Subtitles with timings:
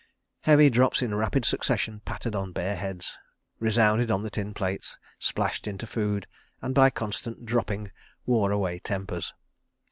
[0.39, 3.19] Heavy drops in rapid succession pattered on bare heads,
[3.59, 6.25] resounded on the tin plates, splashed into food,
[6.59, 7.91] and, by constant dropping,
[8.25, 9.35] wore away tempers.